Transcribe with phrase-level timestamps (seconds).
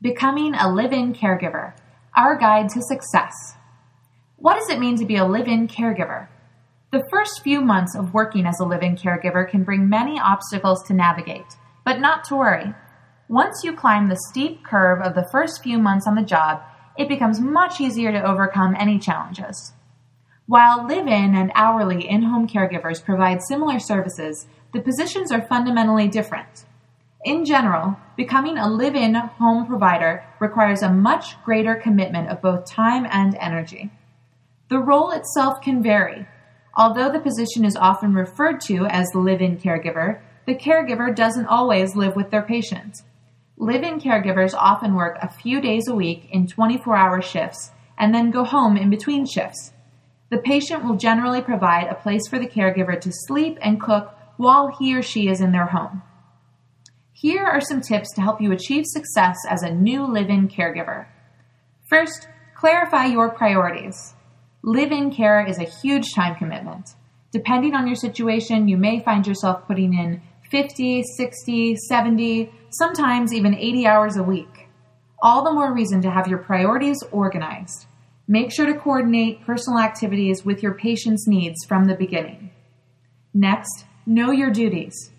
[0.00, 1.72] Becoming a live in caregiver
[2.16, 3.32] Our Guide to Success.
[4.36, 6.28] What does it mean to be a live in caregiver?
[6.92, 10.84] The first few months of working as a live in caregiver can bring many obstacles
[10.84, 12.72] to navigate, but not to worry.
[13.28, 16.62] Once you climb the steep curve of the first few months on the job,
[16.96, 19.72] it becomes much easier to overcome any challenges.
[20.46, 26.06] While live in and hourly in home caregivers provide similar services, the positions are fundamentally
[26.06, 26.66] different.
[27.24, 32.64] In general, becoming a live in home provider requires a much greater commitment of both
[32.64, 33.90] time and energy.
[34.68, 36.28] The role itself can vary.
[36.76, 41.96] Although the position is often referred to as live in caregiver, the caregiver doesn't always
[41.96, 43.02] live with their patient.
[43.56, 48.14] Live in caregivers often work a few days a week in 24 hour shifts and
[48.14, 49.72] then go home in between shifts.
[50.30, 54.68] The patient will generally provide a place for the caregiver to sleep and cook while
[54.78, 56.02] he or she is in their home.
[57.20, 61.06] Here are some tips to help you achieve success as a new live in caregiver.
[61.90, 64.14] First, clarify your priorities.
[64.62, 66.90] Live in care is a huge time commitment.
[67.32, 73.52] Depending on your situation, you may find yourself putting in 50, 60, 70, sometimes even
[73.52, 74.68] 80 hours a week.
[75.20, 77.86] All the more reason to have your priorities organized.
[78.28, 82.52] Make sure to coordinate personal activities with your patient's needs from the beginning.
[83.34, 85.10] Next, know your duties.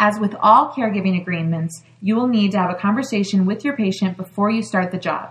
[0.00, 4.16] As with all caregiving agreements, you will need to have a conversation with your patient
[4.16, 5.30] before you start the job.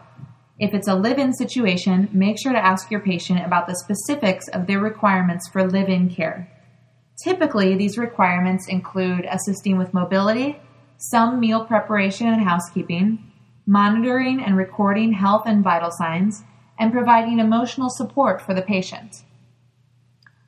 [0.60, 4.50] If it's a live in situation, make sure to ask your patient about the specifics
[4.50, 6.52] of their requirements for live in care.
[7.24, 10.60] Typically, these requirements include assisting with mobility,
[10.98, 13.32] some meal preparation and housekeeping,
[13.66, 16.44] monitoring and recording health and vital signs,
[16.78, 19.24] and providing emotional support for the patient.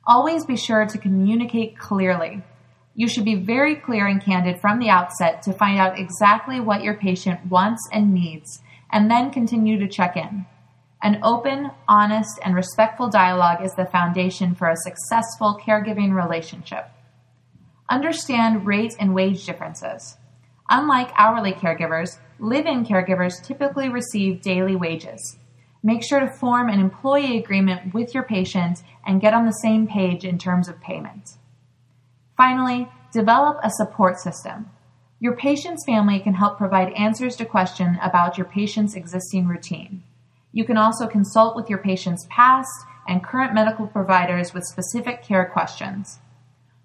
[0.06, 2.42] Always be sure to communicate clearly.
[2.94, 6.82] You should be very clear and candid from the outset to find out exactly what
[6.82, 8.60] your patient wants and needs,
[8.92, 10.46] and then continue to check in.
[11.02, 16.90] An open, honest, and respectful dialogue is the foundation for a successful caregiving relationship.
[17.88, 20.18] Understand rate and wage differences.
[20.68, 25.38] Unlike hourly caregivers, live in caregivers typically receive daily wages.
[25.82, 29.86] Make sure to form an employee agreement with your patient and get on the same
[29.86, 31.38] page in terms of payment.
[32.40, 34.70] Finally, develop a support system.
[35.18, 40.02] Your patient's family can help provide answers to questions about your patient's existing routine.
[40.50, 42.70] You can also consult with your patient's past
[43.06, 46.20] and current medical providers with specific care questions.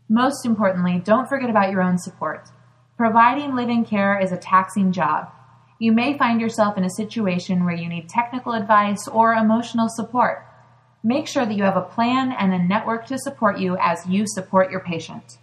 [0.09, 2.49] Most importantly, don't forget about your own support.
[2.97, 5.31] Providing living care is a taxing job.
[5.79, 10.45] You may find yourself in a situation where you need technical advice or emotional support.
[11.01, 14.25] Make sure that you have a plan and a network to support you as you
[14.27, 15.37] support your patient.